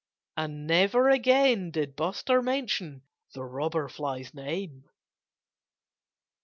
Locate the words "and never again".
0.35-1.69